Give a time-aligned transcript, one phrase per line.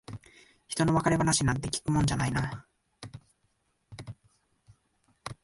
[0.67, 2.65] ひとの別れ話なんて聞くもんじゃないな。